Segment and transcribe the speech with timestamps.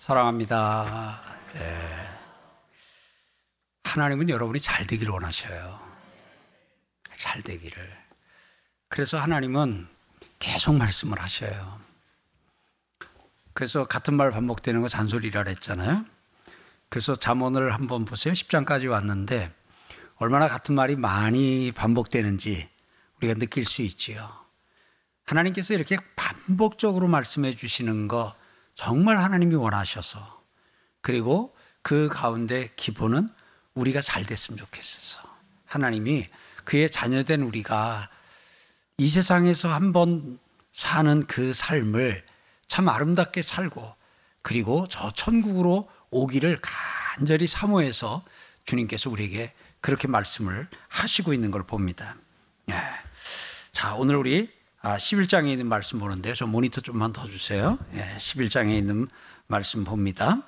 [0.00, 1.20] 사랑합니다.
[1.56, 2.10] 예.
[3.84, 5.78] 하나님은 여러분이 잘 되기를 원하셔요.
[7.16, 7.98] 잘 되기를.
[8.88, 9.86] 그래서 하나님은
[10.38, 11.78] 계속 말씀을 하셔요.
[13.52, 16.06] 그래서 같은 말 반복되는 거 잔소리라 그랬잖아요.
[16.88, 18.32] 그래서 잠언을 한번 보세요.
[18.32, 19.52] 10장까지 왔는데
[20.16, 22.68] 얼마나 같은 말이 많이 반복되는지
[23.18, 24.32] 우리가 느낄 수 있지요.
[25.26, 28.34] 하나님께서 이렇게 반복적으로 말씀해 주시는 거
[28.74, 30.42] 정말 하나님이 원하셔서
[31.00, 33.28] 그리고 그 가운데 기본은
[33.74, 35.22] 우리가 잘 됐으면 좋겠어서
[35.66, 36.28] 하나님이
[36.64, 38.08] 그의 자녀된 우리가
[38.98, 40.38] 이 세상에서 한번
[40.72, 42.24] 사는 그 삶을
[42.68, 43.94] 참 아름답게 살고
[44.42, 48.22] 그리고 저 천국으로 오기를 간절히 사모해서
[48.64, 52.16] 주님께서 우리에게 그렇게 말씀을 하시고 있는 걸 봅니다.
[52.70, 52.74] 예.
[53.72, 54.50] 자, 오늘 우리
[54.82, 56.34] 11장에 아, 있는 말씀 보는데요.
[56.34, 57.78] 저 모니터 좀만 더 주세요.
[57.94, 59.08] 11장에 예, 있는
[59.46, 60.42] 말씀 봅니다.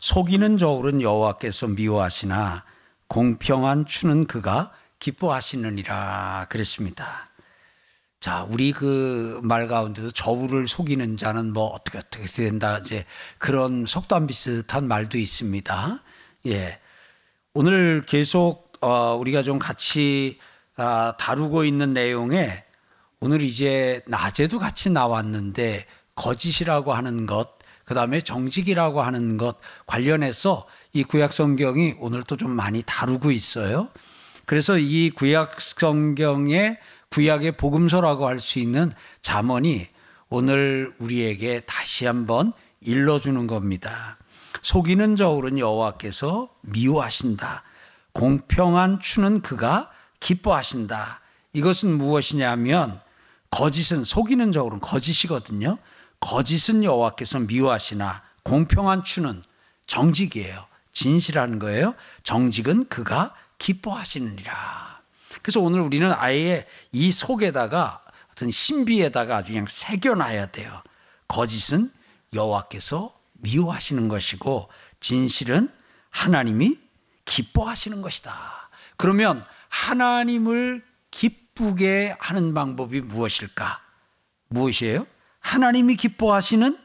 [0.00, 2.64] 속이는 저울은 여호와께서 미워하시나
[3.06, 7.30] 공평한 추는 그가 기뻐하시느니라 그랬습니다.
[8.18, 13.04] 자, 우리 그 말 가운데도 저울을 속이는 자는 뭐 어떻게 어떻게 된다 이제
[13.38, 16.02] 그런 속담 비슷한 말도 있습니다.
[16.46, 16.80] 예.
[17.54, 22.64] 오늘 계속 어, 우리가 좀 같이 아, 다루고 있는 내용에
[23.20, 31.02] 오늘 이제 낮에도 같이 나왔는데 거짓이라고 하는 것, 그 다음에 정직이라고 하는 것 관련해서 이
[31.04, 33.88] 구약 성경이 오늘 또 좀 많이 다루고 있어요.
[34.44, 36.78] 그래서 이 구약 성경의
[37.10, 39.88] 구약의 복음서라고 할 수 있는 잠언이
[40.28, 44.18] 오늘 우리에게 다시 한번 일러주는 겁니다.
[44.62, 47.62] 속이는 저울은 여호와께서 미워하신다.
[48.12, 51.20] 공평한 추는 그가 기뻐하신다.
[51.52, 53.00] 이것은 무엇이냐면
[53.50, 55.78] 거짓은 속이는 저울은 거짓이거든요.
[56.20, 59.42] 거짓은 여호와께서 미워하시나 공평한 추는
[59.86, 60.66] 정직이에요.
[60.92, 61.94] 진실한 거예요.
[62.22, 65.00] 정직은 그가 기뻐하시느니라.
[65.42, 68.02] 그래서 오늘 우리는 아예 이 속에다가
[68.32, 70.82] 어떤 신비에다가 아주 그냥 새겨놔야 돼요.
[71.28, 71.90] 거짓은
[72.34, 74.68] 여호와께서 미워하시는 것이고
[75.00, 75.70] 진실은
[76.10, 76.78] 하나님이
[77.24, 78.70] 기뻐하시는 것이다.
[78.96, 83.80] 그러면 하나님을 기쁘게 하는 방법이 무엇일까?
[84.48, 85.06] 무엇이에요?
[85.40, 86.76] 하나님이 기뻐하시는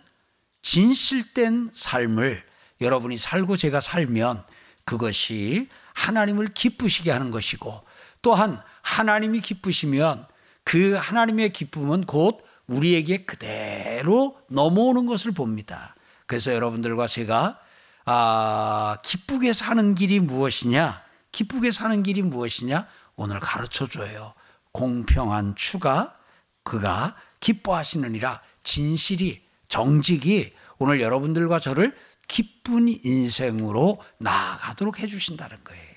[0.61, 2.43] 진실된 삶을
[2.79, 4.43] 여러분이 살고 제가 살면
[4.85, 7.83] 그것이 하나님을 기쁘시게 하는 것이고
[8.21, 10.27] 또한 하나님이 기쁘시면
[10.63, 15.95] 그 하나님의 기쁨은 곧 우리에게 그대로 넘어오는 것을 봅니다.
[16.25, 17.59] 그래서 여러분들과 제가
[18.05, 21.03] 아, 기쁘게 사는 길이 무엇이냐?
[21.31, 22.87] 기쁘게 사는 길이 무엇이냐?
[23.15, 24.33] 오늘 가르쳐 줘요.
[24.71, 26.17] 공평한 추가
[26.63, 31.95] 그가 기뻐하시느니라 진실이 정직이 오늘 여러분들과 저를
[32.27, 35.91] 기쁜 인생으로 나아가도록 해주신다는 거예요.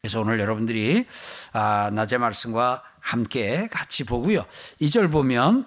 [0.00, 1.04] 그래서 오늘 여러분들이
[1.52, 4.44] 아, 낮의 말씀과 함께 같이 보고요.
[4.78, 5.66] 이절 보면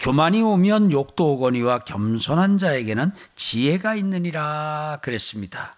[0.00, 5.76] 교만이 오면 욕도 오거니와 겸손한 자에게는 지혜가 있느니라 그랬습니다.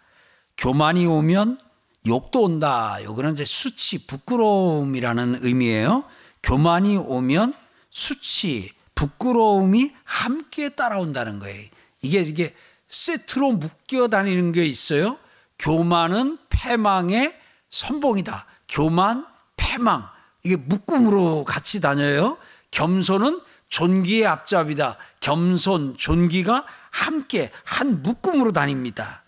[0.57, 1.59] 교만이 오면
[2.06, 2.99] 욕도 온다.
[3.03, 6.05] 요거는 이제 수치, 부끄러움이라는 의미예요.
[6.43, 7.53] 교만이 오면
[7.91, 11.69] 수치, 부끄러움이 함께 따라온다는 거예요.
[12.03, 12.55] 이게 이게
[12.88, 15.19] 세트로 묶여 다니는 게 있어요.
[15.59, 17.38] 교만은 패망의
[17.69, 18.47] 선봉이다.
[18.69, 20.09] 교만, 패망.
[20.43, 22.38] 이게 묶음으로 같이 다녀요.
[22.71, 24.97] 겸손은 존귀의 앞잡이다.
[25.21, 29.22] 겸손, 존귀가 함께 한 묶음으로 다닙니다.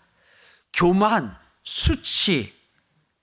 [0.73, 2.52] 교만, 수치,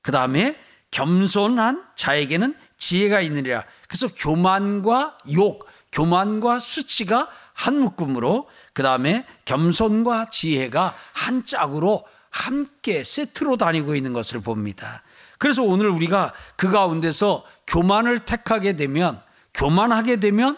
[0.02, 0.58] 그 다음에
[0.90, 3.64] 겸손한 자에게는 지혜가 있느니라.
[3.88, 13.56] 그래서 교만과 욕, 교만과 수치가 한 묶음으로 그 다음에 겸손과 지혜가 한 짝으로 함께 세트로
[13.56, 15.02] 다니고 있는 것을 봅니다.
[15.38, 19.20] 그래서 오늘 우리가 그 가운데서 교만을 택하게 되면
[19.54, 20.56] 교만하게 되면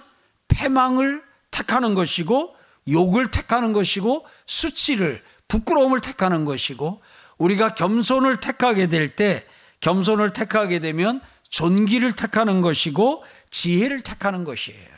[0.49, 2.55] 패망을 택하는 것이고
[2.91, 7.01] 욕을 택하는 것이고 수치를 부끄러움을 택하는 것이고
[7.43, 9.45] 우리가 겸손을 택하게 될 때
[9.81, 14.93] 겸손을 택하게 되면 존귀를 택하는 것이고 지혜를 택하는 것이에요.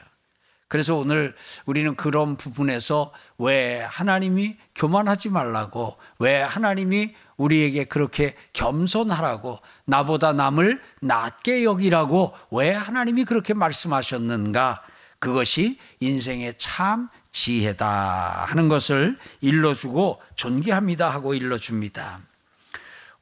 [0.68, 1.34] 그래서 오늘
[1.66, 11.64] 우리는 그런 부분에서 왜 하나님이 교만하지 말라고 왜 하나님이 우리에게 그렇게 겸손하라고 나보다 남을 낮게
[11.64, 14.82] 여기라고 왜 하나님이 그렇게 말씀하셨는가
[15.18, 22.20] 그것이 인생의 참 지혜다 하는 것을 일러주고 존귀합니다 하고 일러줍니다.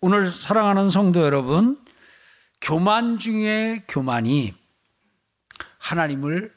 [0.04, 1.78] 오늘 사랑하는 성도 여러분,
[2.60, 4.52] 교만 중에 교만이
[5.78, 6.52] 하나님을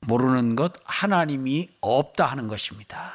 [0.00, 3.12] 모르는 것 하나님이 없다 하는 것입니다.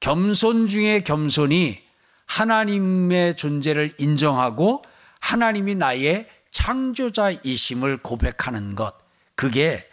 [0.00, 1.82] 겸손 중에 겸손이
[2.24, 4.82] 하나님의 존재를 인정하고
[5.20, 8.94] 하나님이 나의 창조자이심을 고백하는 것.
[9.34, 9.86] 그게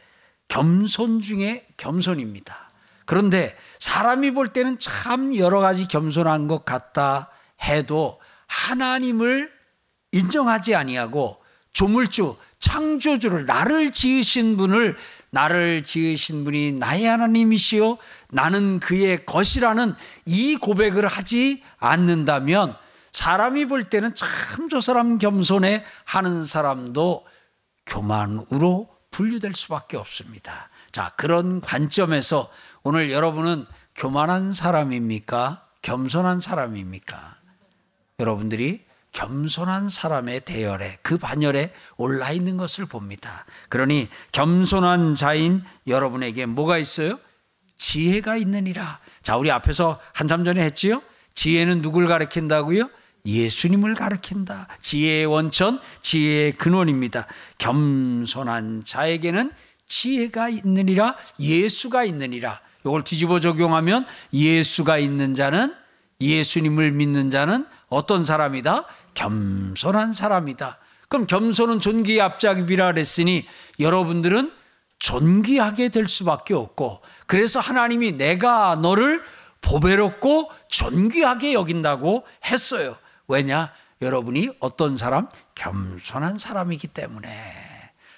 [0.48, 2.72] 겸손 중에 겸손입니다.
[3.06, 7.30] 그런데 사람이 볼 때는 참 여러 가지 겸손한 것 같다
[7.62, 8.19] 해도
[8.50, 9.50] 하나님을
[10.12, 11.42] 인정하지 아니하고
[11.72, 14.98] 조물주 창조주를 나를 지으신 분을
[15.30, 17.98] 나를 지으신 분이 나의 하나님이시요
[18.32, 22.76] 나는 그의 것이라는 이 고백을 하지 않는다면
[23.12, 27.26] 사람이 볼 때는 참 저 사람 겸손해 하는 사람도
[27.88, 30.70] 교만으로 분류될 수밖에 없습니다.
[30.92, 32.50] 자, 그런 관점에서
[32.84, 33.66] 오늘 여러분은
[33.96, 35.66] 교만한 사람입니까?
[35.82, 37.39] 겸손한 사람입니까?
[38.20, 38.82] 여러분들이
[39.12, 43.46] 겸손한 사람의 대열에 그 반열에 올라 있는 것을 봅니다.
[43.70, 47.20] 그러니 겸손한 자인 여러분에게 뭐가 있어요?
[47.78, 49.00] 지혜가 있느니라.
[49.24, 51.02] 자, 우리 앞에서 한참 전에 했지요?
[51.34, 52.90] 지혜는 누굴 가리킨다고요?
[53.26, 54.68] 예수님을 가리킨다.
[54.82, 57.26] 지혜의 원천, 지혜의 근원입니다.
[57.58, 59.52] 겸손한 자에게는
[59.88, 62.60] 지혜가 있느니라, 예수가 있느니라.
[62.86, 65.74] 이걸 뒤집어 적용하면 예수가 있는 자는
[66.22, 68.86] 예수님을 믿는 자는 어떤 사람이다?
[69.14, 70.78] 겸손한 사람이다.
[71.10, 73.46] 그럼 겸손은 존귀의 앞잡이라 그랬으니
[73.80, 74.52] 여러분들은
[75.00, 79.24] 존귀하게 될 수밖에 없고 그래서 하나님이 내가 너를
[79.62, 82.96] 보배롭고 존귀하게 여긴다고 했어요.
[83.28, 83.72] 왜냐?
[84.02, 85.28] 여러분이 어떤 사람?
[85.56, 87.30] 겸손한 사람이기 때문에.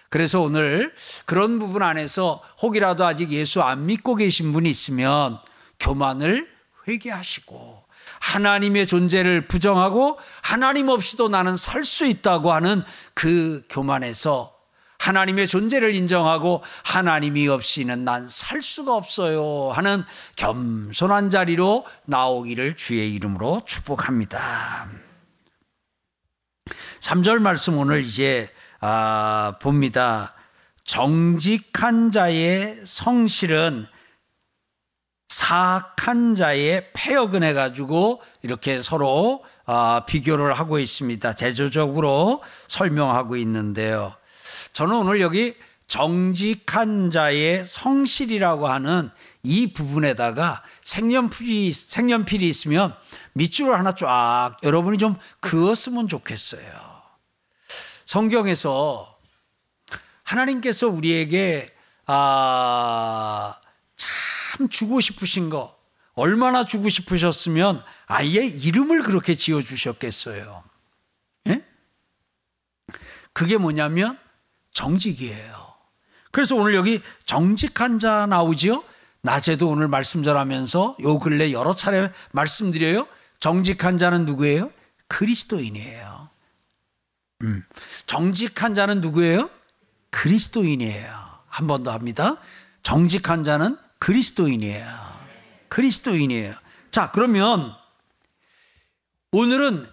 [0.10, 0.94] 그래서 오늘
[1.26, 5.40] 그런 부분 안에서 혹이라도 아직 예수 안 믿고 계신 분이 있으면
[5.80, 6.50] 교만을
[6.88, 7.81] 회개하시고
[8.22, 12.84] 하나님의 존재를 부정하고 하나님 없이도 나는 살 수 있다고 하는
[13.14, 14.56] 그 교만에서
[15.00, 20.04] 하나님의 존재를 인정하고 하나님이 없이는 난 살 수가 없어요 하는
[20.36, 24.88] 겸손한 자리로 나오기를 주의 이름으로 축복합니다.
[27.00, 28.48] 3절 말씀 오늘 이제
[28.80, 30.36] 아, 봅니다.
[30.84, 33.88] 정직한 자의 성실은
[35.32, 41.32] 사악한 자의 폐역은 해가지고 이렇게 서로 아, 비교를 하고 있습니다.
[41.34, 44.14] 대조적으로 설명하고 있는데요.
[44.74, 45.56] 저는 오늘 여기
[45.88, 49.10] 정직한 자의 성실이라고 하는
[49.42, 52.94] 이 부분에다가 색연필이, 색연필이 있으면
[53.32, 56.62] 밑줄을 하나 쫙 여러분이 좀 그었으면 좋겠어요.
[58.06, 59.18] 성경에서
[60.24, 61.74] 하나님께서 우리에게
[62.06, 63.56] 아,
[64.62, 65.76] 참 주고 싶으신 거
[66.14, 70.64] 얼마나 주고 싶으셨으면 아예 이름을 그렇게 지어 주셨겠어요.
[71.48, 71.64] 예?
[73.34, 74.20] 그게 뭐냐면
[74.74, 75.74] 정직이에요.
[76.32, 78.84] 그래서 오늘 여기 정직한 자 나오지요?
[79.22, 83.08] 낮에도 오늘 말씀 전하면서 요 근래 여러 차례 말씀드려요.
[83.40, 84.72] 정직한 자는 누구예요?
[85.08, 86.30] 그리스도인이에요.
[87.44, 87.64] 음.
[88.06, 89.50] 정직한 자는 누구예요?
[90.12, 91.32] 그리스도인이에요.
[91.48, 92.38] 한 번 더 합니다.
[92.84, 95.22] 정직한 자는 그리스도인이에요.
[95.70, 96.56] 그리스도인이에요.
[96.90, 97.74] 자, 그러면
[99.32, 99.86] 오늘은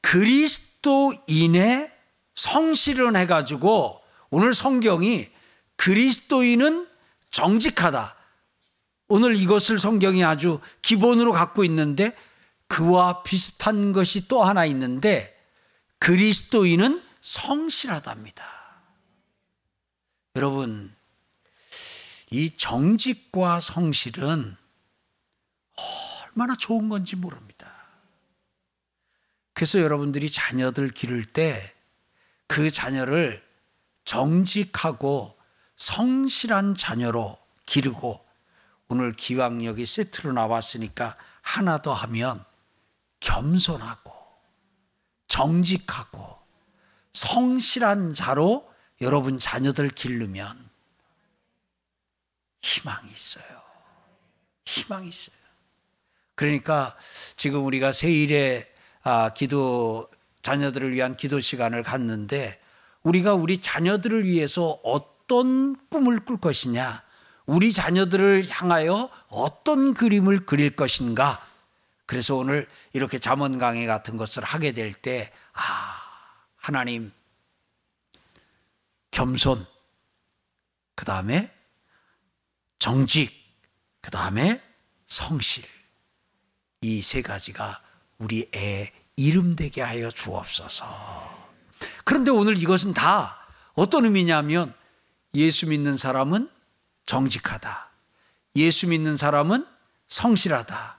[0.00, 1.92] 그리스도인의
[2.36, 4.00] 성실은 해가지고
[4.30, 5.28] 오늘 성경이
[5.76, 6.88] 그리스도인은
[7.30, 8.14] 정직하다.
[9.08, 12.16] 오늘 이것을 성경이 아주 기본으로 갖고 있는데
[12.68, 15.36] 그와 비슷한 것이 또 하나 있는데
[15.98, 18.44] 그리스도인은 성실하답니다.
[20.36, 20.94] 여러분,
[22.30, 24.56] 이 정직과 성실은
[26.26, 27.72] 얼마나 좋은 건지 모릅니다.
[29.54, 31.78] 그래서 여러분들이 자녀들 기를 때
[32.48, 33.46] 그 자녀를
[34.04, 35.38] 정직하고
[35.76, 38.26] 성실한 자녀로 기르고
[38.88, 42.44] 오늘 기왕력이 세트로 나왔으니까 하나 더 하면
[43.20, 44.12] 겸손하고
[45.28, 46.38] 정직하고
[47.12, 48.68] 성실한 자로
[49.02, 50.67] 여러분 자녀들 기르면
[52.62, 53.44] 희망이 있어요.
[54.64, 55.36] 희망이 있어요.
[56.34, 56.96] 그러니까
[57.36, 58.72] 지금 우리가 세일에
[59.02, 60.08] 아, 기도
[60.42, 62.60] 자녀들을 위한 기도 시간을 갖는데
[63.02, 67.02] 우리가 우리 자녀들을 위해서 어떤 꿈을 꿀 것이냐,
[67.46, 71.44] 우리 자녀들을 향하여 어떤 그림을 그릴 것인가.
[72.06, 76.02] 그래서 오늘 이렇게 잠언 강의 같은 것을 하게 될 때, 아,
[76.56, 77.12] 하나님,
[79.10, 79.66] 겸손,
[80.94, 81.52] 그 다음에
[82.78, 83.32] 정직,
[84.00, 84.62] 그 다음에
[85.06, 85.64] 성실.
[86.80, 87.80] 이 세 가지가
[88.18, 91.48] 우리 애 이름 되게 하여 주옵소서.
[92.04, 93.36] 그런데 오늘 이것은 다
[93.74, 94.74] 어떤 의미냐면
[95.34, 96.48] 예수 믿는 사람은
[97.06, 97.88] 정직하다.
[98.56, 99.66] 예수 믿는 사람은
[100.06, 100.98] 성실하다.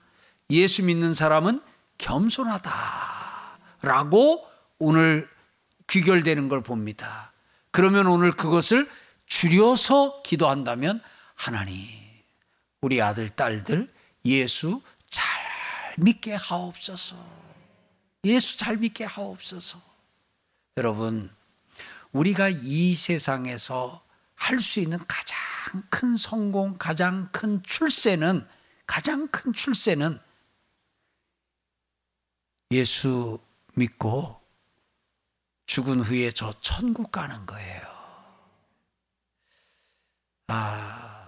[0.52, 1.62] 예수 믿는 사람은
[1.98, 2.72] 겸손하다.
[3.82, 4.46] 라고
[4.80, 5.30] 오늘
[5.88, 7.32] 귀결되는 걸 봅니다.
[7.72, 8.90] 그러면 오늘 그것을
[9.28, 11.02] 줄여서 기도한다면
[11.40, 11.78] 하나님,
[12.82, 13.90] 우리 아들, 딸들
[14.26, 15.26] 예수 잘
[15.98, 17.16] 믿게 하옵소서.
[18.26, 19.82] 예수 잘 믿게 하옵소서.
[20.76, 21.34] 여러분,
[22.12, 24.04] 우리가 이 세상에서
[24.36, 25.38] 할 수 있는 가장
[25.90, 28.46] 큰 성공, 가장 큰 출세는,
[28.86, 30.20] 가장 큰 출세는
[32.72, 33.40] 예수
[33.76, 34.42] 믿고
[35.68, 37.82] 죽은 후에 저 천국 가는 거예요.
[40.48, 41.19] 아,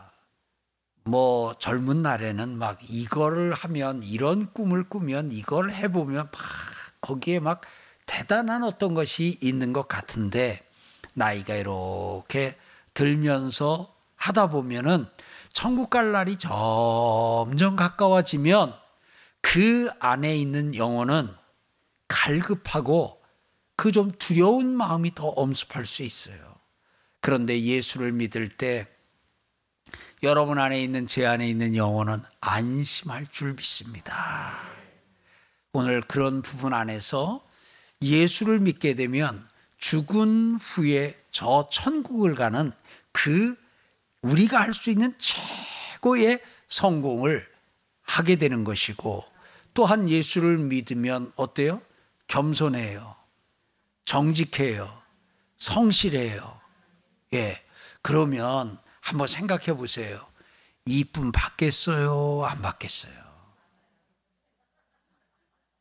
[1.03, 6.31] 뭐 젊은 날에는 막 이거를 하면 이런 꿈을 꾸면 이걸 해보면 막
[7.01, 7.62] 거기에 막
[8.05, 10.62] 대단한 어떤 것이 있는 것 같은데
[11.13, 12.58] 나이가 이렇게
[12.93, 15.08] 들면서 하다 보면은
[15.53, 18.74] 천국 갈 날이 점점 가까워지면
[19.41, 21.29] 그 안에 있는 영혼은
[22.08, 23.22] 갈급하고
[23.81, 26.55] 그 좀 두려운 마음이 더 엄습할 수 있어요.
[27.20, 28.88] 그런데 예수를 믿을 때
[30.24, 34.53] 여러분 안에 있는 제 안에 있는 영혼은 안심할 줄 믿습니다.
[35.74, 37.43] 오늘 그런 부분 안에서
[38.01, 42.71] 예수를 믿게 되면 죽은 후에 저 천국을 가는
[43.12, 43.55] 그
[44.21, 47.50] 우리가 할 수 있는 최고의 성공을
[48.03, 49.24] 하게 되는 것이고
[49.74, 51.81] 또한 예수를 믿으면 어때요?
[52.27, 53.15] 겸손해요.
[54.05, 55.01] 정직해요.
[55.57, 56.60] 성실해요.
[57.33, 57.62] 예.
[58.01, 60.25] 그러면 한번 생각해 보세요.
[60.86, 62.46] 이쁨 받겠어요?
[62.46, 63.13] 안 받겠어요?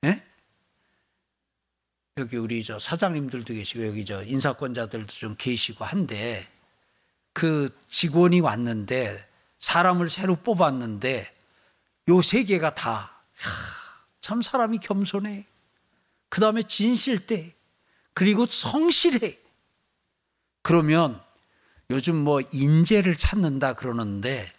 [0.04, 0.26] 예?
[2.18, 6.46] 여기 우리 저 사장님들도 계시고 여기 저 인사권자들도 좀 계시고 한데
[7.32, 9.26] 그 직원이 왔는데
[9.58, 11.36] 사람을 새로 뽑았는데
[12.08, 13.20] 요 세 개가 다
[14.20, 15.46] 참 사람이 겸손해.
[16.28, 17.54] 그 다음에 진실돼.
[18.14, 19.38] 그리고 성실해.
[20.62, 21.20] 그러면
[21.90, 24.50] 요즘 뭐 인재를 찾는다 그러는데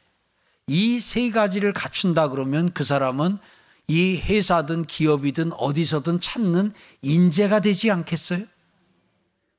[0.67, 3.39] 이 세 가지를 갖춘다 그러면 그 사람은
[3.87, 6.71] 이 회사든 기업이든 어디서든 찾는
[7.01, 8.45] 인재가 되지 않겠어요?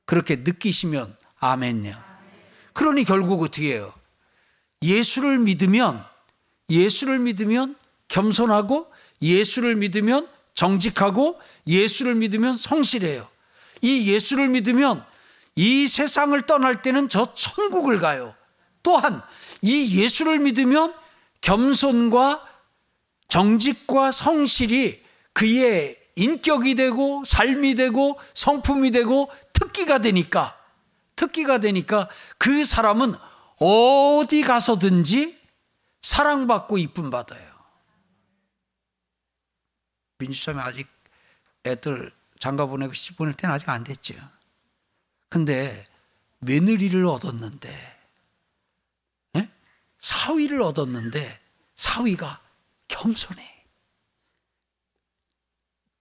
[0.07, 1.93] 그렇게 느끼시면 아멘요.
[2.73, 3.93] 그러니 결국 어떻게 해요?
[4.83, 6.03] 예수를 믿으면
[6.71, 7.77] 예수를 믿으면
[8.09, 8.87] 겸손하고
[9.21, 13.29] 예수를 믿으면 정직하고 예수를 믿으면 성실해요.
[13.83, 15.05] 이 예수를 믿으면
[15.55, 18.35] 이 세상을 떠날 때는 저 천국을 가요.
[18.83, 19.23] 또한
[19.61, 20.95] 이 예수를 믿으면
[21.41, 22.49] 겸손과
[23.29, 30.59] 정직과 성실이 그의 인격이 되고 삶이 되고 성품이 되고 특기가 되니까
[31.17, 33.15] 특기가 되니까 그 사람은
[33.59, 35.39] 어디 가서든지
[36.03, 37.53] 사랑받고 이쁨 받아요.
[40.19, 40.89] 민주점에 아직
[41.65, 44.15] 애들 장가 보내고 시 보낼 때는 아직 안 됐죠.
[45.33, 45.87] 근데
[46.41, 48.01] 며느리를 얻었는데
[49.37, 49.51] 예?
[49.99, 51.41] 사위를 얻었는데
[51.75, 52.39] 사위가
[52.89, 53.65] 겸손해.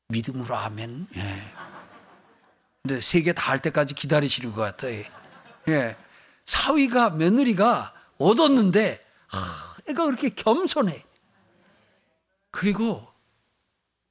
[0.10, 1.54] 믿음으로 하면 예.
[2.84, 5.02] 근데 세 개 다 할 때까지 기다리시는 것 같아요.
[5.70, 5.96] 예.
[6.44, 11.06] 사위가 며느리가 얻었는데 아, 애가 그렇게 겸손해.
[12.52, 13.08] 그리고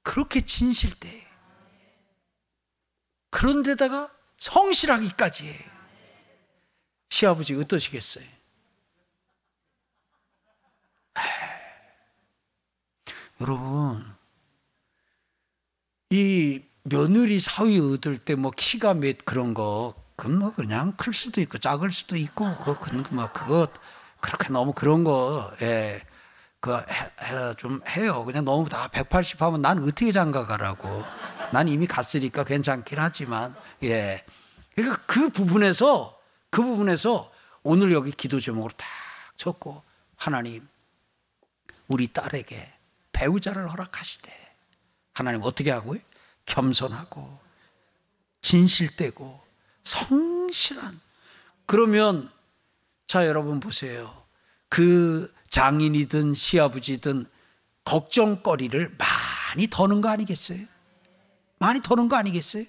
[0.02, 1.28] 그렇게 진실돼.
[3.28, 5.66] 그런데다가 성실하기까지 해.
[7.10, 8.24] 시아버지 어떠시겠어요?
[13.40, 14.04] 여러분,
[16.10, 21.40] 이 며느리 사위 얻을 때 뭐 키가 몇 그런 거, 그건 뭐 그냥 클 수도
[21.40, 23.66] 있고 작을 수도 있고, 그건 뭐 그거
[24.20, 26.02] 그렇게 너무 그런 거, 예.
[26.60, 28.24] 그좀 해요.
[28.26, 31.04] 그냥 너무 다 180 하면 난 어떻게 장가 가라고.
[31.52, 34.24] 난 이미 갔으니까 괜찮긴 하지만 예.
[34.74, 36.18] 그러니까 그 부분에서
[36.50, 37.30] 그 부분에서
[37.62, 38.86] 오늘 여기 기도 제목으로 딱
[39.36, 39.82] 적고
[40.16, 40.66] 하나님
[41.88, 42.72] 우리 딸에게
[43.12, 44.32] 배우자를 허락하시되
[45.12, 46.00] 하나님 어떻게 하고요?
[46.46, 47.38] 겸손하고
[48.42, 49.40] 진실되고
[49.84, 51.00] 성실한
[51.66, 52.30] 그러면
[53.06, 54.24] 자 여러분 보세요.
[54.68, 57.26] 그 장인이든 시아버지든
[57.84, 60.60] 걱정거리를 많이 더는 거 아니겠어요?
[61.60, 62.64] 많이 더는 거 아니겠어요?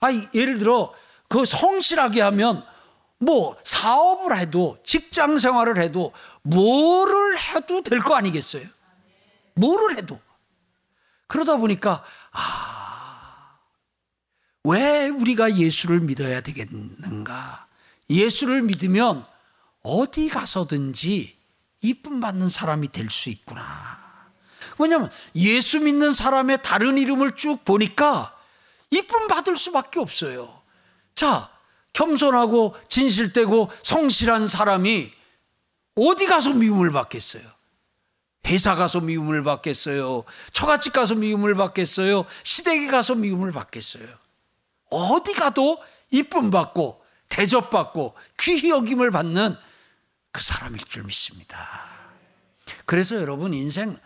[0.00, 0.92] 아, 예를 들어
[1.28, 2.64] 그 성실하게 하면
[3.18, 6.12] 뭐 사업을 해도 직장 생활을 해도
[6.42, 8.66] 뭐를 해도 될 거 아니겠어요?
[9.54, 10.18] 뭐를 해도.
[11.28, 12.02] 그러다 보니까
[12.32, 13.58] 아,
[14.64, 17.66] 왜 우리가 예수를 믿어야 되겠는가?
[18.08, 19.24] 예수를 믿으면
[19.82, 21.38] 어디 가서든지
[21.82, 24.09] 이쁨 받는 사람이 될 수 있구나.
[24.80, 28.36] 왜냐하면 예수 믿는 사람의 다른 이름을 쭉 보니까
[28.90, 30.60] 이쁨 받을 수밖에 없어요.
[31.14, 31.50] 자,
[31.92, 35.10] 겸손하고 진실되고 성실한 사람이
[35.96, 37.42] 어디 가서 미움을 받겠어요?
[38.46, 40.24] 회사 가서 미움을 받겠어요?
[40.52, 42.24] 처갓집 가서 미움을 받겠어요?
[42.42, 44.06] 시댁에 가서 미움을 받겠어요?
[44.90, 45.78] 어디 가도
[46.10, 49.56] 이쁨 받고 대접받고 귀히 여김을 받는
[50.32, 51.58] 그 사람일 줄 믿습니다.
[52.86, 53.96] 그래서 여러분 인생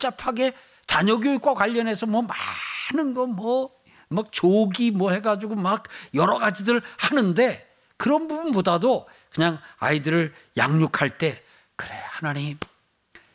[0.00, 0.54] 복잡하게
[0.86, 3.70] 자녀 교육과 관련해서 뭐 많은 거뭐
[4.08, 11.40] 막 조기 뭐 해가지고 막 여러 가지들 하는데 그런 부분보다도 그냥 아이들을 양육할 때
[11.76, 12.58] 그래 하나님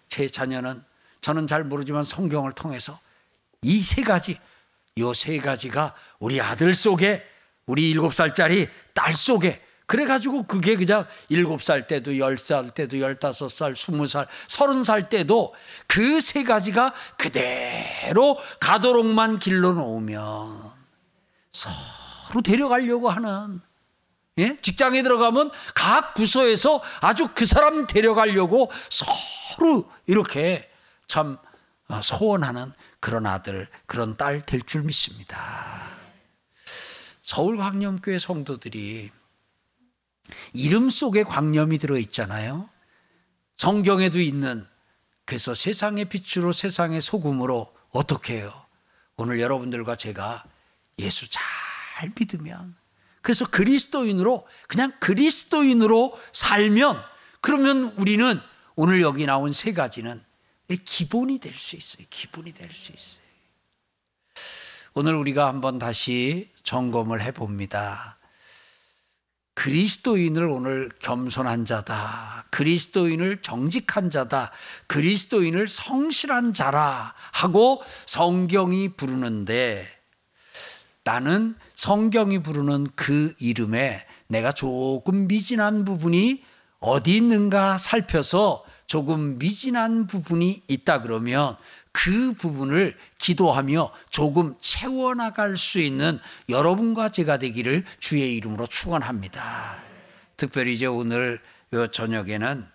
[0.10, 0.84] 제 자녀는
[1.22, 3.00] 저는 잘 모르지만 성경을 통해서
[3.62, 4.40] 이 세 가지
[5.00, 7.24] 요 세 가지가 우리 아들 속에
[7.66, 13.52] 우리 일곱 살짜리 딸 속에 그래가지고 그게 그냥 일곱 살 때도 열 살 때도 열다섯
[13.52, 15.54] 살 스무 살 서른 살 때도
[15.88, 20.72] 그 세 가지가 그대로 가도록만 길러 놓으면
[21.52, 23.62] 서로 데려가려고 하는
[24.38, 24.58] 예?
[24.62, 30.70] 직장에 들어가면 각 부서에서 아주 그 사람 데려가려고 서로 이렇게
[31.08, 31.38] 참
[31.88, 35.90] 어, 소원하는 그런 아들, 그런 딸 될 줄 믿습니다.
[37.22, 39.12] 서울 광염교회 성도들이
[40.54, 42.70] 이름 속에 광염이 들어 있잖아요.
[43.58, 44.66] 성경에도 있는
[45.26, 48.66] 그래서 세상의 빛으로 세상의 소금으로 어떻게 해요?
[49.18, 50.44] 오늘 여러분들과 제가
[51.00, 52.76] 예수 잘 믿으면
[53.22, 57.02] 그래서 그리스도인으로 그냥 그리스도인으로 살면
[57.42, 58.40] 그러면 우리는
[58.76, 60.24] 오늘 여기 나온 세 가지는
[60.84, 62.06] 기본이 될 수 있어요.
[62.10, 63.26] 기본이 될 수 있어요.
[64.94, 68.15] 오늘 우리가 한번 다시 점검을 해 봅니다.
[69.56, 72.46] 그리스도인을 오늘 겸손한 자다.
[72.52, 74.52] 그리스도인을 정직한 자다.
[74.88, 79.88] 그리스도인을 성실한 자라 하고 성경이 부르는데
[81.04, 86.44] 나는 성경이 부르는 그 이름에 내가 조금 미진한 부분이
[86.80, 91.56] 어디 있는가 살펴서 조금 미진한 부분이 있다 그러면
[91.92, 96.20] 그 부분을 기도하며 조금 채워나갈 수 있는
[96.50, 99.82] 여러분과 제가 되기를 주의 이름으로 축원합니다.
[100.38, 101.40] 특별히 이제 오늘
[101.92, 102.68] 저녁에는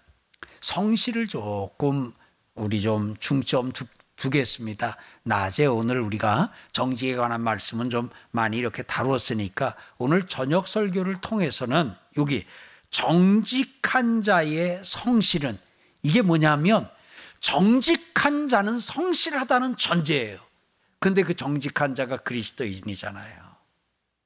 [0.60, 2.12] 성실을 조금
[2.54, 3.72] 우리 좀 중점
[4.16, 4.96] 두겠습니다.
[5.22, 12.44] 낮에 오늘 우리가 정직에 관한 말씀은 좀 많이 이렇게 다루었으니까 오늘 저녁 설교를 통해서는 여기
[12.90, 15.58] 정직한 자의 성실은
[16.02, 16.88] 이게 뭐냐면
[17.40, 20.38] 정직한 자는 성실하다는 전제예요.
[20.98, 23.40] 근데 그 정직한 자가 그리스도인이잖아요.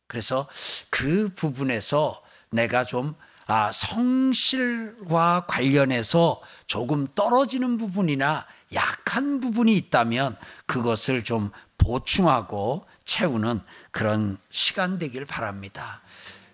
[0.06, 0.48] 그래서
[0.90, 3.14] 그 부분에서 내가 좀
[3.46, 13.60] 아, 성실과 관련해서 조금 떨어지는 부분이나 약한 부분이 있다면 그것을 좀 보충하고 채우는
[13.90, 16.00] 그런 시간 되길 바랍니다.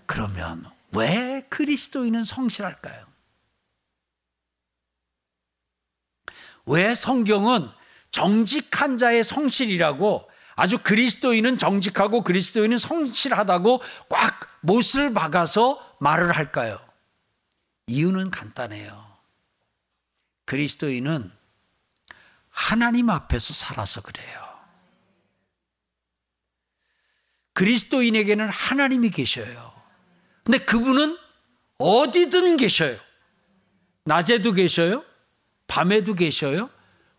[0.07, 3.10] 그러면 왜 그리스도인은 성실할까요?
[6.71, 7.69] 왜 성경은
[8.13, 16.79] 정직한 자의 성실이라고 아주 그리스도인은 정직하고 그리스도인은 성실하다고 꽉 못을 박아서 말을 할까요?
[17.87, 19.11] 이유는 간단해요.
[20.45, 21.33] 그리스도인은
[22.51, 24.49] 하나님 앞에서 살아서 그래요.
[27.55, 29.73] 그리스도인에게는 하나님이 계셔요.
[30.45, 31.19] 근데 그분은
[31.79, 32.97] 어디든 계셔요.
[34.05, 35.05] 낮에도 계셔요.
[35.71, 36.69] 밤에도 계셔요.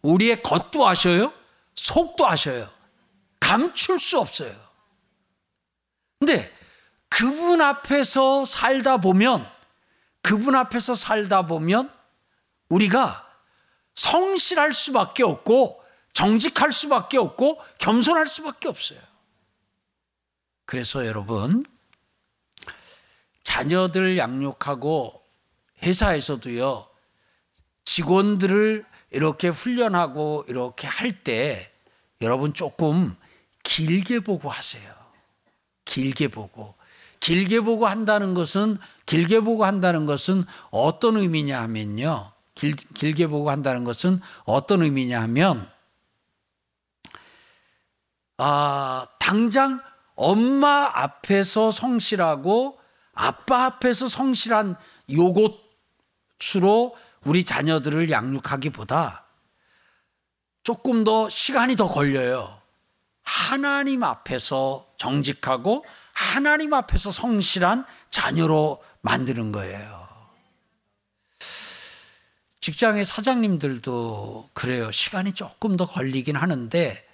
[0.01, 1.33] 우리의 겉도 아셔요.
[1.73, 2.69] 속도 아셔요.
[3.39, 4.53] 감출 수 없어요.
[6.19, 6.53] 근데
[7.07, 9.49] 그분 앞에서 살다 보면
[10.21, 11.93] 그분 앞에서 살다 보면
[12.67, 13.25] 우리가
[13.95, 18.99] 성실할 수밖에 없고 정직할 수밖에 없고 겸손할 수밖에 없어요.
[20.65, 21.65] 그래서 여러분
[23.43, 25.23] 자녀들 양육하고
[25.83, 26.90] 회사에서도요
[27.83, 31.71] 직원들을 이렇게 훈련하고 이렇게 할 때
[32.21, 33.15] 여러분 조금
[33.63, 34.93] 길게 보고 하세요.
[35.85, 36.75] 길게 보고
[37.19, 42.31] 길게 보고 한다는 것은 길게 보고 한다는 것은 어떤 의미냐 하면요.
[42.55, 45.69] 길, 길게 보고 한다는 것은 어떤 의미냐 하면
[48.37, 49.81] 아, 당장
[50.15, 52.79] 엄마 앞에서 성실하고
[53.13, 54.75] 아빠 앞에서 성실한
[55.11, 59.25] 요것으로 우리 자녀들을 양육하기보다
[60.63, 62.59] 조금 더 시간이 더 걸려요.
[63.23, 70.01] 하나님 앞에서 정직하고 하나님 앞에서 성실한 자녀로 만드는 거예요.
[72.59, 74.91] 직장의 사장님들도 그래요.
[74.91, 77.07] 시간이 조금 더 걸리긴 하는데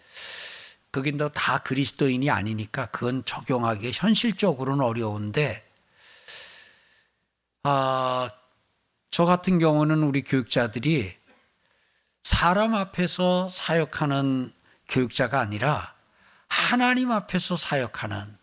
[0.92, 5.66] 거긴 다 그리스도인이 아니니까 그건 적용하기 현실적으로는 어려운데
[7.64, 8.30] 아,
[9.12, 11.16] 저 같은 경우는 우리 교육자들이
[12.24, 14.52] 사람 앞에서 사역하는
[14.90, 15.94] 교육자가 아니라
[16.48, 18.38] 하나님 앞에서 사역하는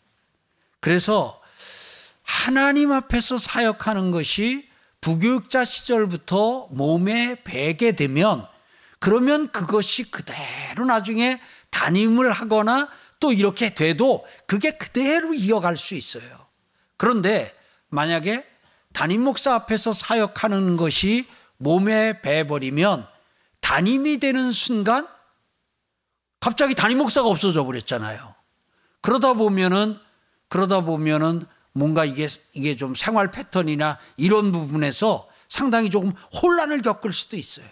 [0.80, 1.40] 그래서
[2.22, 4.68] 하나님 앞에서 사역하는 것이
[5.00, 8.46] 부교육자 시절부터 몸에 배게 되면
[8.98, 12.88] 그러면 그것이 그대로 나중에 담임을 하거나
[13.20, 16.46] 또 이렇게 돼도 그게 그대로 이어갈 수 있어요.
[16.96, 17.54] 그런데
[17.88, 18.46] 만약에
[18.94, 21.26] 담임 목사 앞에서 사역하는 것이
[21.58, 23.06] 몸에 배버리면
[23.60, 25.06] 담임이 되는 순간
[26.40, 28.34] 갑자기 담임 목사가 없어져 버렸잖아요.
[29.00, 29.98] 그러다 보면은
[30.48, 37.36] 그러다 보면은 뭔가 이게 이게 좀 생활 패턴이나 이런 부분에서 상당히 조금 혼란을 겪을 수도
[37.36, 37.66] 있어요.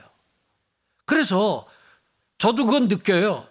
[1.05, 1.67] 그래서
[2.39, 3.47] 저도 그건 느껴요.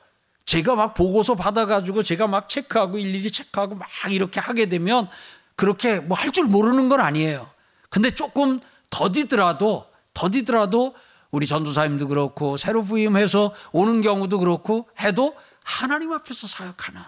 [0.46, 5.08] 제가 막 보고서 받아가지고 제가 막 체크하고 일일이 체크하고 막 이렇게 하게 되면
[5.56, 7.51] 그렇게 뭐 할 줄 모르는 건 아니에요.
[7.92, 10.96] 근데 조금 더디더라도 더디더라도
[11.30, 17.02] 우리 전도사님도 그렇고 새로 부임해서 오는 경우도 그렇고 해도 하나님 앞에서 사역하는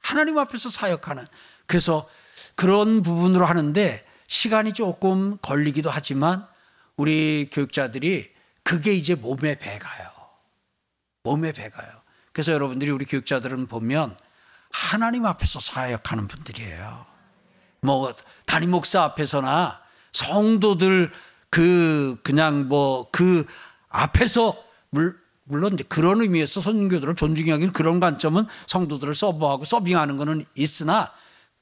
[0.00, 1.26] 하나님 앞에서 사역하는
[1.66, 2.08] 그래서
[2.54, 6.46] 그런 부분으로 하는데 시간이 조금 걸리기도 하지만
[6.96, 8.30] 우리 교육자들이
[8.62, 10.10] 그게 이제 몸에 배가요.
[11.24, 11.88] 몸에 배가요.
[12.32, 14.16] 그래서 여러분들이 우리 교육자들은 보면
[14.70, 17.06] 하나님 앞에서 사역하는 분들이에요.
[17.82, 18.12] 뭐
[18.46, 19.79] 담임 목사 앞에서나
[20.12, 21.12] 성도들
[21.50, 23.46] 그 그냥 뭐 그
[23.90, 24.56] 앞에서
[24.90, 31.12] 물, 물론 이제 그런 의미에서 선교들을 존중하기는 그런 관점은 성도들을 서브하고 서빙하는 것은 있으나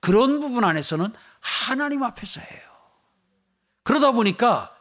[0.00, 2.60] 그런 부분 안에서는 하나님 앞에서 해요.
[3.82, 4.74] 그러다 보니까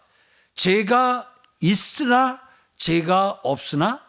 [0.53, 2.41] 제가 있으나
[2.75, 4.01] 제가 없으나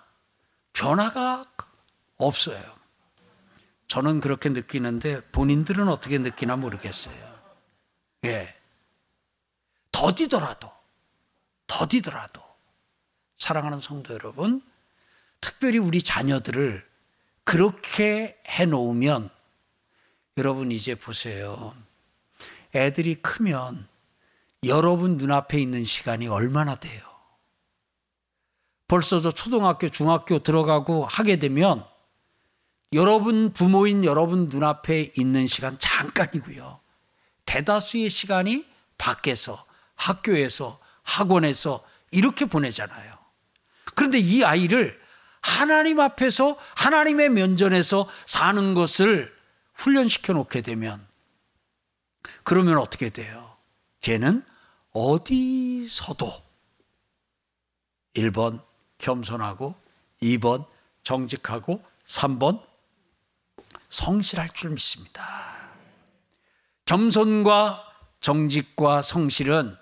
[0.73, 1.47] 변화가
[2.17, 2.61] 없어요.
[3.87, 7.17] 저는 그렇게 느끼는데 본인들은 어떻게 느끼나 모르겠어요.
[8.25, 8.55] 예.
[9.99, 10.71] 더디더라도,
[11.67, 12.41] 더디더라도,
[13.37, 14.63] 사랑하는 성도 여러분,
[15.41, 16.89] 특별히 우리 자녀들을
[17.43, 19.29] 그렇게 해 놓으면
[20.37, 21.75] 여러분 이제 보세요.
[22.77, 23.89] 애들이 크면
[24.67, 27.03] 여러분 눈앞에 있는 시간이 얼마나 돼요?
[28.87, 31.85] 벌써 저 초등학교, 중학교 들어가고 하게 되면
[32.93, 36.79] 여러분 부모인 여러분 눈앞에 있는 시간 잠깐이고요.
[37.47, 38.65] 대다수의 시간이
[38.97, 39.67] 밖에서
[39.99, 43.19] 학교에서 학원에서 이렇게 보내잖아요.
[43.95, 44.99] 그런데 이 아이를
[45.41, 49.37] 하나님 앞에서 하나님의 면전에서 사는 것을
[49.75, 51.07] 훈련시켜 놓게 되면
[52.45, 53.57] 그러면 어떻게 돼요?
[54.01, 54.45] 걔는
[54.93, 56.33] 어디서도
[58.15, 58.63] 1번
[58.99, 59.75] 겸손하고
[60.23, 60.67] 2번
[61.03, 62.63] 정직하고 3번
[63.89, 65.59] 성실할 줄 믿습니다.
[66.85, 67.85] 겸손과
[68.21, 69.77] 정직과 성실은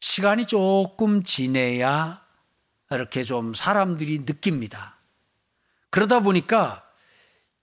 [0.00, 2.22] 시간이 조금 지내야
[2.90, 4.96] 이렇게 좀 사람들이 느낍니다.
[5.90, 6.84] 그러다 보니까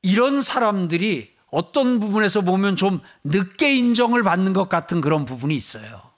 [0.02, 6.16] 이런 사람들이 어떤 부분에서 보면 좀 늦게 인정을 받는 것 같은 그런 부분이 있어요.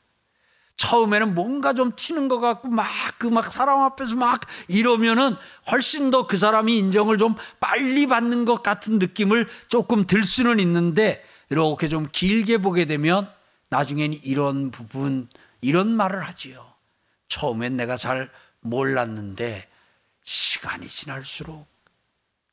[0.77, 2.85] 처음에는 뭔가 좀 튀는 것 같고 막
[3.17, 5.35] 그막 그막 사람 앞에서 막 이러면은
[5.71, 11.23] 훨씬 더 그 사람이 인정을 좀 빨리 받는 것 같은 느낌을 조금 들 수는 있는데
[11.49, 13.27] 이렇게 좀 길게 보게 되면
[13.69, 15.27] 나중엔 이런 부분
[15.61, 16.73] 이런 말을 하지요.
[17.27, 19.69] 처음엔 내가 잘 몰랐는데
[20.23, 21.67] 시간이 지날수록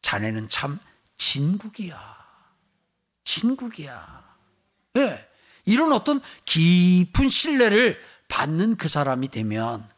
[0.03, 0.79] 자네는 참
[1.17, 2.25] 진국이야.
[3.25, 4.25] 진국이야.
[4.97, 5.01] 예.
[5.01, 5.29] 네.
[5.67, 9.89] 이런 어떤 깊은 신뢰를 받는 그 사람이 되면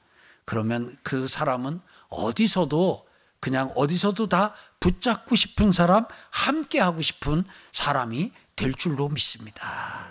[0.44, 3.06] 그러면 그 사람은 어디서도
[3.40, 10.08] 그냥 어디서도 다 붙잡고 싶은 사람, 함께 하고 싶은 사람이 될 줄로 믿습니다.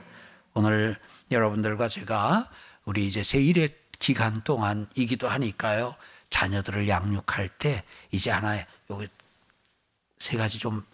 [0.54, 1.00] 오늘
[1.32, 2.50] 여러분들과 제가
[2.86, 3.70] 우리 이제 세일의
[4.00, 5.96] 기간 동안이기도 하니까요.
[6.30, 10.86] 자녀들을 양육할 때 이제 하나의 요세 가지 좀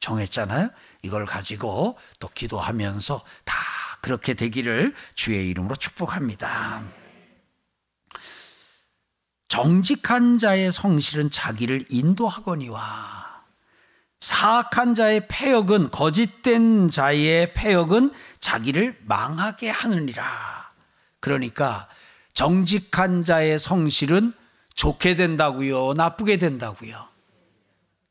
[0.00, 0.70] 정했잖아요.
[1.02, 3.56] 이걸 가지고 또 기도하면서 다
[4.02, 6.84] 그렇게 되기를 주의 이름으로 축복합니다.
[9.48, 13.44] 정직한 자의 성실은 자기를 인도하거니와
[14.20, 20.63] 사악한 자의 폐역은 거짓된 자의 폐역은 자기를 망하게 하느니라.
[21.24, 21.88] 그러니까
[22.34, 24.34] 정직한 자의 성실은
[24.74, 27.08] 좋게 된다고요, 나쁘게 된다고요.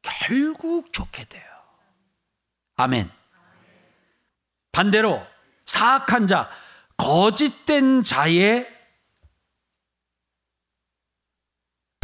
[0.01, 1.43] 결국 좋게 돼요.
[2.75, 3.11] 아멘.
[4.71, 5.23] 반대로
[5.67, 6.49] 사악한 자,
[6.97, 8.67] 거짓된 자의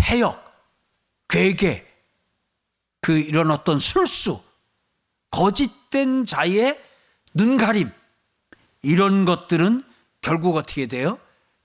[0.04, 0.46] 해역,
[1.28, 1.92] 괴계,
[3.02, 4.44] 그 이런 어떤 술수,
[5.32, 6.80] 거짓된 자의
[7.34, 7.92] 눈가림,
[8.84, 9.89] 이런 것들은
[10.22, 11.20] 결국 어떻게 돼요?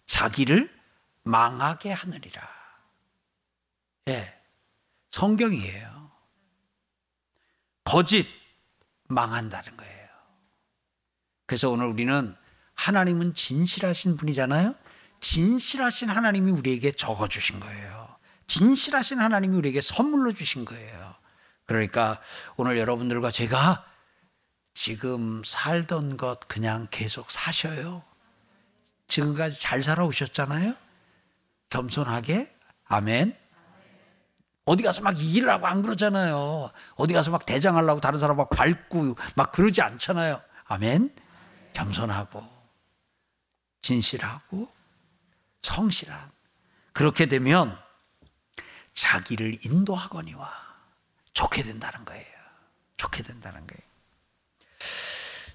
[0.06, 0.72] 자기를
[1.22, 2.48] 망하게 하느니라.
[4.08, 4.40] 예.
[5.10, 6.10] 성경이에요.
[7.84, 8.26] 거짓
[9.08, 10.08] 망한다는 거예요.
[11.46, 12.34] 그래서 오늘 우리는
[12.74, 14.74] 하나님은 진실하신 분이잖아요.
[15.20, 18.14] 진실하신 하나님이 우리에게 적어 주신 거예요.
[18.46, 21.14] 진실하신 하나님이 우리에게 선물로 주신 거예요.
[21.66, 22.20] 그러니까
[22.56, 23.86] 오늘 여러분들과 제가
[24.74, 28.02] 지금 살던 것 그냥 계속 사셔요.
[29.14, 30.74] 지금까지 잘 살아오셨잖아요.
[31.70, 32.52] 겸손하게
[32.86, 33.38] 아멘.
[34.64, 36.70] 어디 가서 막 이기려고 안 그러잖아요.
[36.96, 40.42] 어디 가서 막 대장하려고 다른 사람 막 밟고 막 그러지 않잖아요.
[40.64, 41.14] 아멘.
[41.74, 42.44] 겸손하고
[43.82, 44.72] 진실하고
[45.62, 46.18] 성실한
[46.92, 47.78] 그렇게 되면
[48.94, 50.50] 자기를 인도하거니와
[51.34, 52.26] 좋게 된다는 거예요.
[52.96, 53.83] 좋게 된다는 거예요.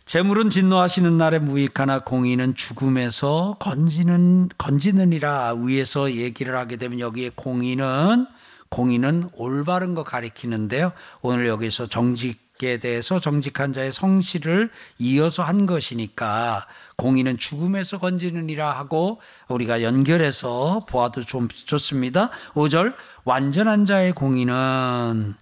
[0.10, 8.26] 재물은 진노하시는 날에 무익하나 공의는 죽음에서 건지는 건지느니라 위에서 얘기를 하게 되면 여기에 공의는
[8.69, 10.93] 공의는 올바른 거 가리키는데요.
[11.22, 19.84] 오늘 여기서 정직에 대해서 정직한 자의 성실을 이어서 한 것이니까 공의는 죽음에서 건지느니라 하고 우리가
[19.84, 22.32] 연결해서 보아도 좀 좋습니다.
[22.56, 22.95] 5절
[23.26, 25.36] 완전한 자의 공의는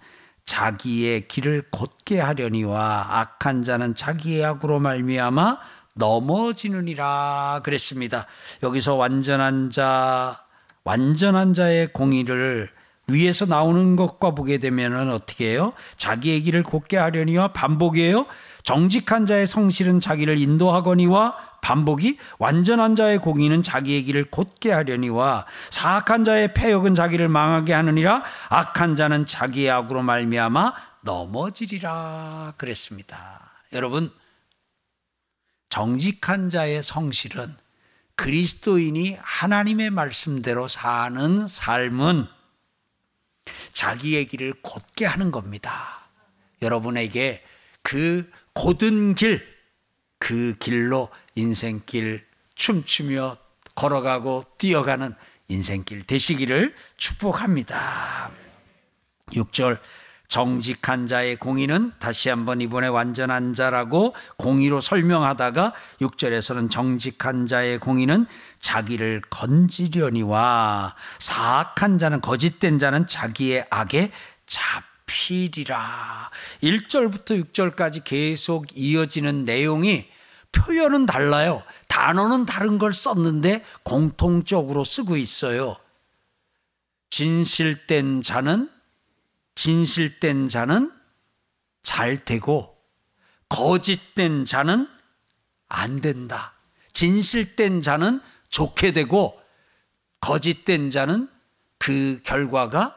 [0.47, 5.59] 자기의 길을 곧게 하려니와 악한 자는 자기의 악으로 말미암아
[5.93, 8.25] 넘어지느니라 그랬습니다.
[8.63, 10.41] 여기서 완전한 자
[10.83, 12.69] 완전한 자의 공의를
[13.09, 15.73] 위에서 나오는 것과 보게 되면은 어떻게 해요?
[15.97, 18.25] 자기의 길을 곧게 하려니와 반복이에요.
[18.63, 21.35] 정직한 자의 성실은 자기를 인도하거니와
[21.67, 28.95] 반복이 완전한 자의 공의는 자기의 길을 곧게 하려니와 사악한 자의 폐역은 자기를 망하게 하느니라 악한
[28.95, 33.51] 자는 자기의 악으로 말미암아 넘어지리라 그랬습니다.
[33.73, 34.13] 여러분
[35.67, 37.53] 정직한 자의 성실은
[38.15, 42.27] 그리스도인이 하나님의 말씀대로 사는 삶은
[43.73, 46.07] 자기의 길을 곧게 하는 겁니다.
[46.61, 47.43] 여러분에게
[47.81, 49.45] 그 곧은 길,
[50.17, 53.37] 그 길로 인생길 춤추며
[53.75, 55.13] 걸어가고 뛰어가는
[55.47, 58.31] 인생길 되시기를 축복합니다.
[59.33, 59.77] 6절
[60.27, 68.25] 정직한 자의 공의는 다시 한번 이번에 완전한 자라고 공의로 설명하다가 6절에서는 정직한 자의 공의는
[68.59, 74.11] 자기를 건지려니와 사악한 자는 거짓된 자는 자기의 악에
[74.47, 76.31] 잡히리라.
[76.63, 80.07] 1절부터 6절까지 계속 이어지는 내용이
[80.57, 81.63] 표현은 달라요.
[81.87, 85.77] 단어는 다른 걸 썼는데 공통적으로 쓰고 있어요.
[87.09, 88.69] 진실된 자는
[89.55, 90.91] 진실된 자는
[91.83, 92.77] 잘 되고
[93.49, 94.87] 거짓된 자는
[95.69, 96.53] 안 된다.
[96.93, 99.39] 진실된 자는 좋게 되고
[100.19, 101.29] 거짓된 자는
[101.77, 102.95] 그 결과가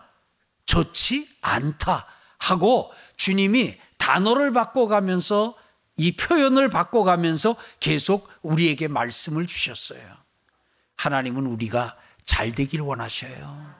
[0.67, 2.07] 좋지 않다
[2.39, 5.55] 하고 주님이 단어를 바꿔가면서
[5.97, 10.01] 이 표현을 바꿔가면서 계속 우리에게 말씀을 주셨어요.
[10.97, 13.75] 하나님은 우리가 잘 되길 원하셔요.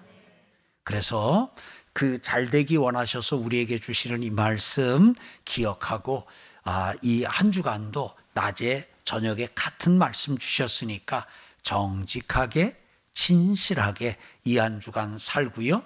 [0.85, 1.55] 그래서
[1.93, 6.27] 그 잘 되기 원하셔서 우리에게 주시는 이 말씀 기억하고
[6.63, 11.27] 아, 이 한 주간도 낮에 저녁에 같은 말씀 주셨으니까
[11.63, 12.77] 정직하게
[13.13, 15.83] 진실하게 이 한 주간 살고요.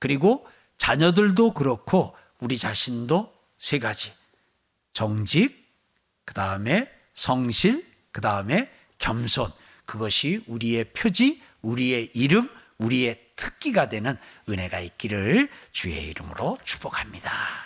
[0.00, 4.12] 그리고 자녀들도 그렇고 우리 자신도 세 가지
[4.92, 5.63] 정직,
[6.24, 9.50] 그 다음에 성실, 그 다음에 겸손.
[9.84, 14.16] 그것이 우리의 표지, 우리의 이름, 우리의 특기가 되는
[14.48, 17.64] 은혜가 있기를 주의 이름으로 축복합니다.